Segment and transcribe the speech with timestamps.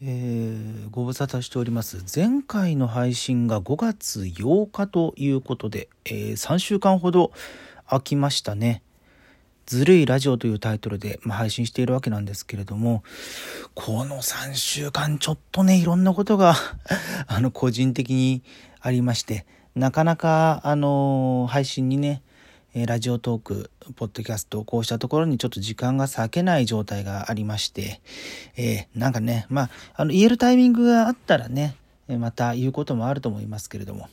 [0.00, 2.04] えー、ご無沙汰しております。
[2.14, 7.32] 前回の配信が5月8日ということで、えー、3週間ほど
[7.88, 8.84] 空きましたね。
[9.66, 13.02] ずるいラジオというタイトルで、まあ、配信しているわけなんですけれども、
[13.74, 16.54] この3週間ちょっとね、いろんなことが
[17.26, 18.44] あの、個人的に
[18.80, 22.22] ありまして、なかなか、あの配信にね、
[22.74, 28.02] えラジオトーク、ポッドキャスト、こうしたところにちょっと時間が割けない状態がありまして、
[28.58, 31.76] えー、なんかね、まあ、あの、言えるタイミングがあったらね、
[32.08, 34.10] また言うこともあると思いますけれども、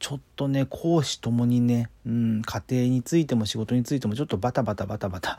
[0.00, 5.38] ちょっとね、講師ともにね、うん、家庭についても仕事についてもちょっとバタバタバタバタ、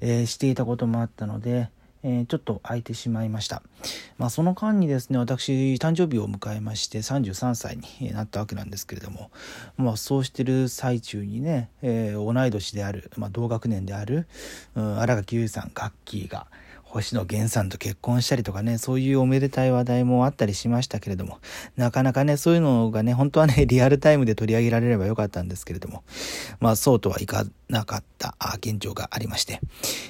[0.00, 1.68] え、していたこともあったので、
[2.04, 3.62] えー、ちょっと空いてしまいました。
[4.18, 9.30] まあ、その間にですね、私、誕生日を迎えまして、33歳になったわけなんですけれども、
[9.76, 14.26] まあ、そうしてる最中にね、えー、同い年である、まあ、同学年である、
[14.76, 16.46] うん、新垣結衣さん、楽器が、
[16.94, 21.40] 星野源さんと結婚したりとかね、そういうおめでたい話題もあったりしましたけれども、
[21.76, 26.04] なかなかね、そういうのがね、本当はね、 リアルタイムで取り上げられればよかったんですけれども、
[26.60, 29.60] まあそうとはいかなかった現状がありまして、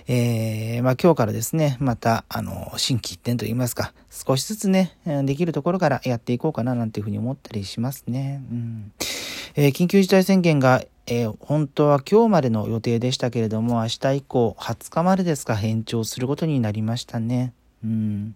[0.09, 4.93] えー、まあ今日からですね、また、あの、新規一点といいますか、少しずつね、
[5.25, 8.43] できるところからやっていこうかななんていうふうに思ったりしますね。
[8.51, 8.93] うん
[9.57, 17.53] えー、緊急事態宣言がえー、本当は今日までの予定でしたけれども、明日以降、20日までですか、延長することになりましたね。
[17.85, 18.35] うん。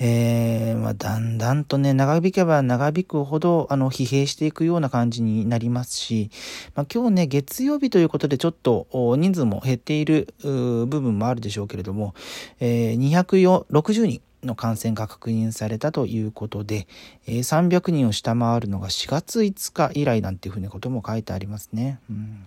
[0.00, 6.30] えー、まあ、だんだんとね、長引けば長引くほど、あの、疲弊していくような感じになりますし、
[6.74, 8.86] まあ、今日ね、月曜日ということでちょっと
[9.16, 12.14] 人数も減っている部分もあるでしょうけれども、
[12.60, 14.20] えー、260人。
[14.46, 16.86] の感染が確認されたということで、
[17.26, 21.98] えー、300人を下回るのが4月5日以来なんていうふうなことも書いてありますね。
[22.10, 22.46] うん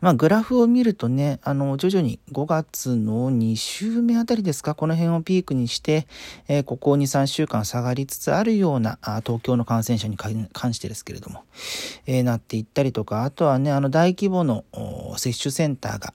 [0.00, 6.06] まあ、グラフを見るとね、あの、徐々に5月の2週目あたりですか、この辺をピークにして、
[6.48, 11.44] えー、ここ2、3週間下がりつつあるような、あ東京の感染者に関してですけれども、
[12.06, 14.64] えー、なっていったりとか、あとはね、あの、大規模の
[15.18, 16.14] 接種センターが、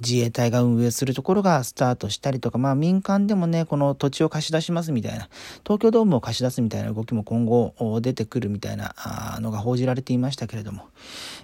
[0.00, 5.28] 自衛隊が運営するところがスタートしたりとか、まあ民間でもね、この土地を貸し出しますみたいな、
[5.64, 8.94] 東京ドームを貸し出すみたいな動きも今後出てくるみたいな
[9.40, 10.88] のが報じられていましたけれども、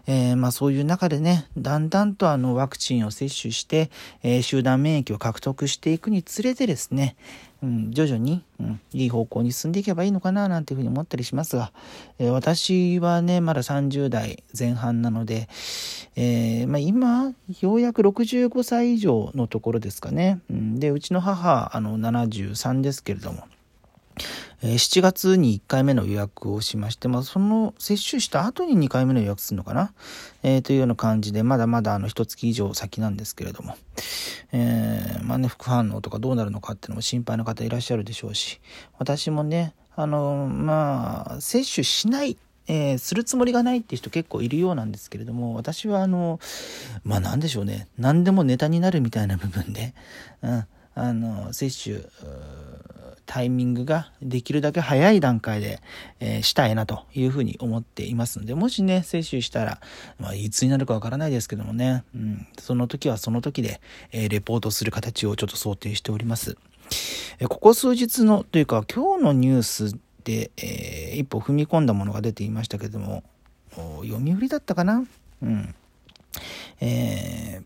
[0.06, 3.90] えー、まあそういう中でね、だんだんとあのワクチンを接種して、
[4.22, 7.16] えー、集団免疫を獲得していくにつれてですね、
[7.62, 11.72] うん、徐々に、うん、いい方向に進んでいけばいいのかななんていうふうに思ったりしますが、
[12.18, 15.48] えー、私はね、まだ30代前半なので、
[16.16, 18.02] えー、まあ、今、ようやく
[18.48, 20.40] 65歳以上のところですかね。
[20.50, 23.44] うん、で、うちの母、あの、73ですけれども、
[24.62, 29.92] え7月に1回目の予約をしまして、まあ、その接種した後に2回目の予約するのかな、
[30.42, 33.76] えー、というような感じで、まだまだあの、一月以上先なんですけれども、
[34.52, 38.60] えー、まあね、副反応とかどうなるのかっていうのも心配な方いらっしゃるでしょうし、
[38.98, 46.40] 私もね、あの、まあ、接種しないえー、するつもりがないっていう人結構いるようなんですけれども、私はあの、
[47.04, 49.94] まあなんでしょうね、何でもネタになるみたいな部分で、
[50.42, 52.00] うん、あの、接種、
[53.26, 55.80] タイミングができるだけ早い段階で、
[56.20, 59.80] えー、したいなというふうに思っていますので、もしね、接種したら、
[60.18, 63.80] まあ、いつになるかわからないですけどもね、うん、その時はその時で、
[64.12, 66.56] えー、レポートする形をちょっと想定しております。
[67.40, 73.22] えー、ここ数日の、というか今日のニュースで、えー、一歩踏み込んだものが出ていましたけども、
[74.02, 75.04] 読売だったかな？
[75.42, 75.74] うん。
[76.80, 77.64] えー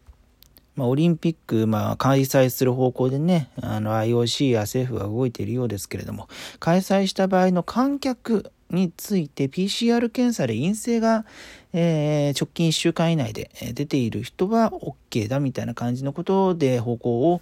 [0.77, 6.29] まあ、オリンピック、まあ、開催する方向でね、あの IOC や政府が動いているようですけれども、
[6.59, 11.25] 開催した場合の観客について PCR 検査で陰性が、
[11.73, 17.41] えー、直近1週間以内で出ている人は OK だみたいな感じのことで方向を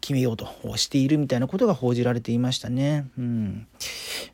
[0.00, 0.46] 決めようと
[0.76, 3.06] しているみたいなことが報じられていましたね。
[3.18, 3.66] うん、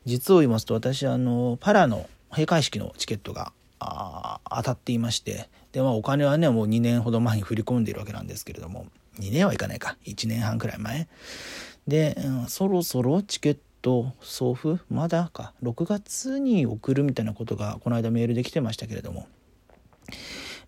[0.05, 8.87] 実を言いますと私あのパラの閉会式のチケットが当たっていましてで、まあお金はね、もう2年ほど前に振り込んでいるわけなんですけれども、
[9.19, 11.07] 2年はいかないか、1年半くらい前。
[11.87, 14.83] で、うん、そろそろチケット送付？
[14.89, 19.27] まだか、6月に送るみたいなことがこの間メールで来てましたけれども、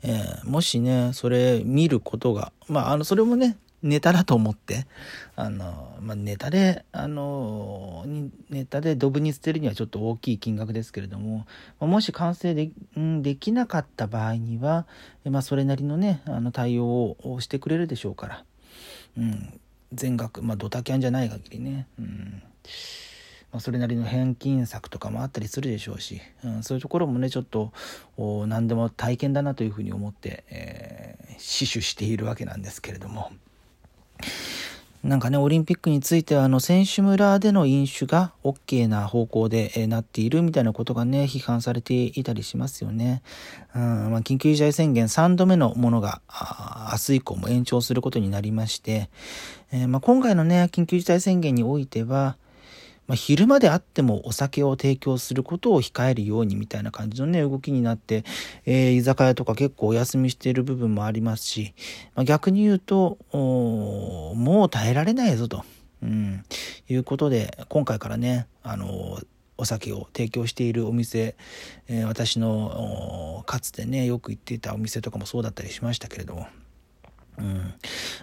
[0.03, 4.87] えー、もしね、それ見ることが、まあ、あの、それもね、ネタだと思って、
[5.35, 8.05] あの、まあ、ネタで、あの、
[8.49, 11.45] ネタでドブに捨てるにはちょっと大きい金額ですけれども、
[11.79, 14.87] もし完成でできなかった場合には、
[15.25, 18.45] まあ、それなりのね、あの対応をしてくれるでしょうから、
[19.17, 19.59] うん、
[19.91, 22.43] 全額、まあ、ドタキャンじゃない限りね、うん。
[23.51, 27.71] まあ、それなりの返金策とかもあったりするでしょうし、うん、そういうところもねちょっと
[28.47, 33.31] 何でも体験だなというふうに思って、えー、死守しているわけなんですけれども。
[35.03, 43.21] なんかね、オリンピックについては、あの、選手村での飲酒が OK な方向で、えなっているみたいなことがね、批判されていたりしますよね。
[43.75, 46.21] うん、まあ、緊急事態宣言3度目のものが、
[46.93, 49.09] 明日以降も延長することになりまして、
[49.73, 52.37] えー、まあ、今回のね、緊急事態宣言においては、
[53.07, 58.23] まあ、昼間であってもお酒を提供することを控えるようにみたいな感じのね、動きになって、
[58.65, 61.73] えー、居酒屋とか結構お休みしている部分もありますし、
[62.15, 65.63] まあ、逆に言うと、もう耐えられないぞと、
[66.01, 66.43] うん、
[66.87, 69.19] いうことで、今回からね、あの
[69.57, 71.35] お酒を提供しているお店、
[71.87, 76.47] えー、私のかつてねよく行っていたお店とかもそうだったりしましたけれども
[77.37, 77.73] うん。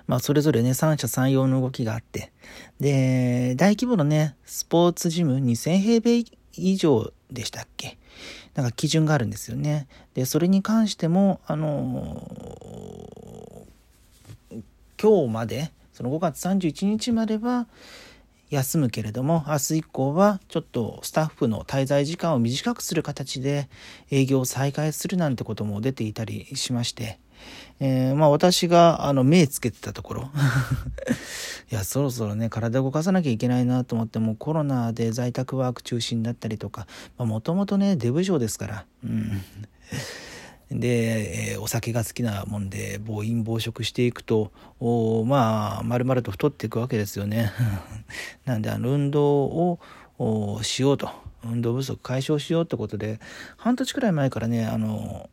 [0.07, 2.33] まあ、それぞれね、三者三様の動きがあって、
[2.79, 6.25] で、大規模のね、スポーツジム2000平米
[6.55, 7.99] 以上でしたっけ？
[8.55, 9.87] なんか基準があるんですよね。
[10.15, 14.62] で、それに関しても、あのー、
[15.01, 17.67] 今日まで、その5月31日までは
[18.51, 23.69] 休むけれども、明日以降はちょっとスタッフの滞在時間を短くする形で
[24.11, 27.21] 営業を再開するなんてことも出ていたりしまして、
[27.81, 30.31] えー、まあ私があの目つけてたところ。
[31.73, 39.41] いやそろそろね体動かさなきゃいけないなと思ってもコロナで在宅ワーク中心だったりとかもともとねデブ症ですから、うん、
[40.73, 44.50] で、えー、お酒が好きなもんで暴飲暴食していくと
[44.81, 47.53] おまあ丸々と太っていくわけですよね。
[48.44, 49.79] なんであの運動
[50.19, 51.11] をしようと。
[51.43, 53.19] 運動不足解消しようってことで
[53.56, 55.31] 半年くらい前からねあの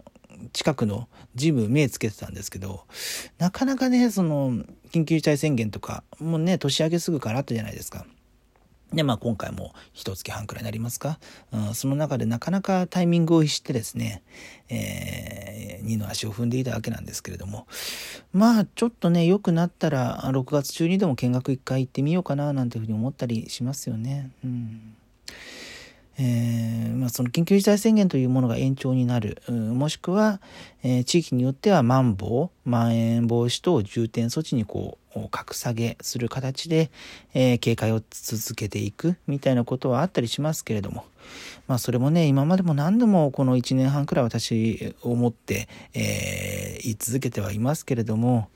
[0.53, 2.85] 近くのジム目つけてたんですけど、
[3.37, 8.05] なかなかね、その、緊急事態宣言とか、もうね、年明けすぐからあったじゃないですか。
[8.93, 11.19] で、まあ今回も一月半くらいになりますか、
[11.51, 14.23] うん、その中でなかなかタイミングを逸してですね、
[14.69, 17.67] えー、二の足を踏んでいたわけなんですけれども、
[18.31, 24.31] まあちょっとね、良くなったら、6月中にでも見学一回行ってみようかな、なんていうふうに思ったりしますよね。
[24.43, 24.95] うん
[26.19, 30.41] えー、まあ、その緊急事態宣言というものが延長になる、もしくは、
[30.83, 36.91] えー、地域によってはまん防、まん延防止等重点措置にこう、格下げする形で、
[37.33, 39.15] えー、警戒を続けていく。
[39.27, 41.05] みたいなことはあったりしますけれども、
[41.67, 48.49] まあそれもね、今までも何度もこの1年半くらい私思って、えー、言い続けてはいますけれども、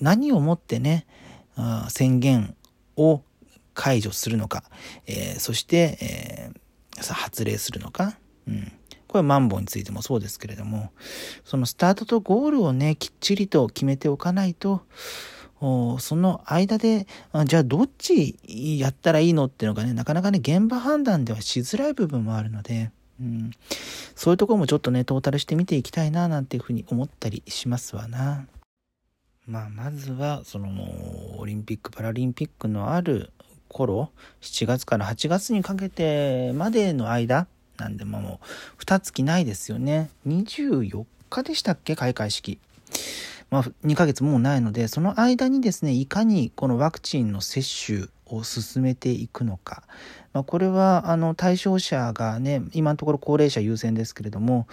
[0.00, 1.06] 何をもってね、
[1.56, 2.54] あ宣言
[2.96, 3.22] を
[3.76, 4.64] 解除するのか、
[5.06, 8.16] えー、そして、えー、発令するのか、
[8.48, 8.72] うん、
[9.06, 10.90] これはマンボウについてもそうですけれども、
[11.44, 14.82] そのスタートとゴールをね、きっちりと決めておかないと、
[15.60, 17.06] その間で、
[17.44, 18.36] じゃあどっち
[18.78, 22.90] やったらいいのっていうのがね、なかなかね、現場判断ではしづらい部分もあるので、
[23.20, 23.50] うん、
[24.14, 28.46] そういうところもちょっとね、トータルして見ていきたいな、なんていうふうに思ったりしますわな。
[29.46, 30.68] まあ、まずは、その、
[31.38, 33.32] オリンピック・パラリンピックのある
[33.68, 34.10] 頃、
[34.40, 37.46] 7月から8月にかけてまでの間、
[37.78, 38.40] なんでもも
[38.78, 40.10] う、2月ないですよね。
[40.26, 41.96] 24日でしたっけ？
[41.96, 42.58] 開会式。
[43.50, 49.84] まあ、2ヶ月もうないので、その間にですね、いかにこのワクチンの接種を進めていくのか。
[50.32, 54.66] まあ、これは、あの、対象者がね、今のところ高齢者優先ですけれども、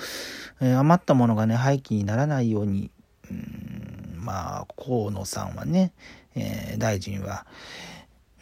[0.59, 2.89] えー、余ったものがね、廃棄にならないように、
[3.29, 5.93] うんまあ、河野さんはね、
[6.35, 7.45] えー、大臣は、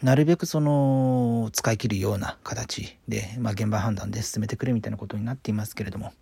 [0.02, 6.12] なるべくその使い切るような形で、まあ、現場判断で進めてくれみたいなことになっていますけれども、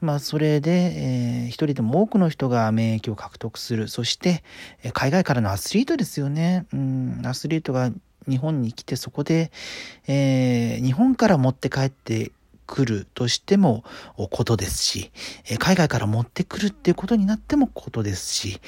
[0.00, 3.88] まあ、それで、えー、一人でも多くの人が免疫を獲得する。
[3.88, 4.44] そして
[4.82, 6.66] え、海外からのアスリートですよね。
[6.72, 7.90] うん、アスリートが
[8.28, 9.50] 日本に来てそこで、
[10.06, 12.30] えー、日本から持って帰って
[12.68, 13.82] 来るとしても
[14.30, 15.10] ことですし、
[15.58, 18.60] 海外から持ってくるっていうことになってもことですし、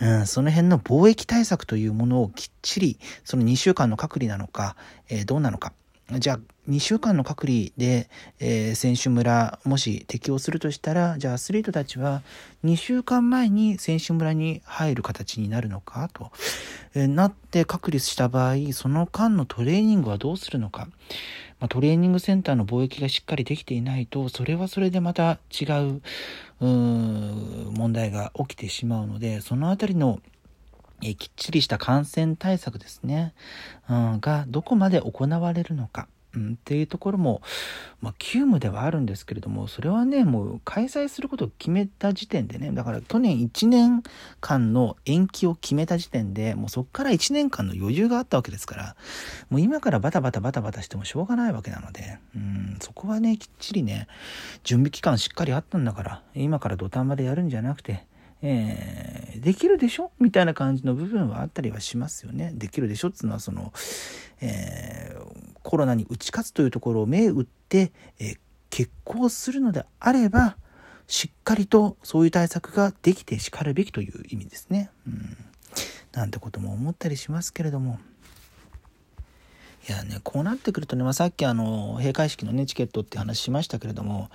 [0.00, 4.74] うん、その辺の貿易対策というものをきっちり、その2週間の隔離なのか、
[5.08, 5.74] えー、どうなのか。
[6.10, 12.22] じゃあ、2週間の隔離で、えー、選手村、もし適用するとしたら、じゃあアスリートたちは
[12.64, 16.30] 2週間前に選手村に入る形になるのかと、
[16.94, 20.88] えー、なって隔離した場合、その間のトレーニングはどうするのか。
[21.60, 26.02] まあ、トレーニングセンターの貿易がしっかりできていないと、それはそれでまた違う、
[26.60, 26.64] う
[27.70, 30.20] 問題が起きてしまうので、そのあたりの
[31.02, 33.34] えきっちりした感染対策ですね、
[33.88, 36.08] うん、がどこまで行われるのか。
[36.34, 37.42] うん、っていうところも、
[38.00, 44.02] まあ、急務ではあるんですけれども、それはね、もう開催することを決めた時点でね、だから去年1年
[44.40, 48.96] 間の延期を決めた時点で、もうそこから1年間の余裕があったわけですから、
[49.50, 54.06] もう今からバタバタバタバタしてもしょうがないわけなので、うん、そこはね、きっちりね、
[54.64, 58.06] 準備期間しっかりあったんだから、今から土壇場でやるんじゃなくて、
[58.42, 60.10] えー、できるでしょ？
[60.18, 62.52] みたいな感じの部分はあったりはしますよね。
[62.54, 63.08] できるでしょ？
[63.08, 63.72] っていうのはその、
[64.40, 68.38] えー、コロナに打ち勝つというところを目打って、えー、
[68.70, 70.56] 決行するのであれば
[71.06, 74.90] しっかりとそういう対策ができてしかるべきという意味ですね。
[75.06, 75.36] うん、
[76.12, 77.98] なんてことも思ったりしますけれども。
[79.88, 84.30] いやね、こうなってくるとね、まあ、さっきあの、閉会式のね、チケットって話しましたけれども、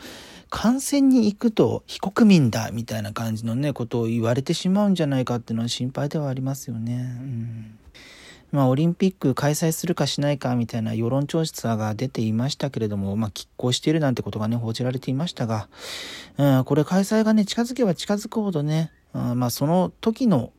[0.49, 6.93] 観戦に行くと非国民だみたいな感じのね、ことを言われてしまうんじゃないかっていうのは心配ではありますよね。
[6.95, 7.79] うん
[8.51, 15.67] まあ、オリンピック開催するかしないかみたいな世論調査が出ていましたけれども、まあ、拮抗しているなんてことがね、報じられていましたが、
[16.37, 20.51] うん、これ開催がね、近づけば近づくほどね、まあ、その時の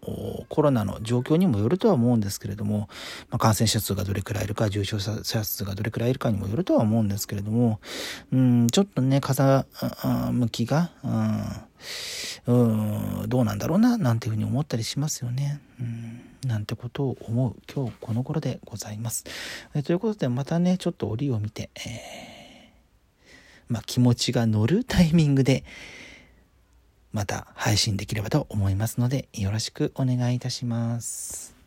[0.49, 2.89] コロナの状況にもよるとは思うんですけれども、
[3.31, 7.81] まあ、感染者数がどれくらいいるか、重症者数がどれくらいいるかにもよるとは思うんですけれども、
[8.33, 9.65] うん、ちょっとね、風
[10.33, 10.91] 向きが、
[12.47, 15.61] うん、どうなんだろうな、なんていうふうに思ったりしますよね。
[15.81, 19.25] うんなんてことを思う今日この頃でございます。
[19.75, 25.65] えということでまたねちょっと折を見て、えー、まあ、気持ちが乗るタイミングで
[27.19, 31.58] また配信できればと思いますのでよろしくお願いいたします。